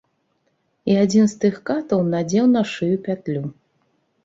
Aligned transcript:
І 0.91 0.95
адзін 1.01 1.25
з 1.33 1.43
тых 1.43 1.59
катаў 1.71 2.03
надзеў 2.15 2.51
на 2.57 2.65
шыю 2.73 2.97
пятлю. 3.11 3.47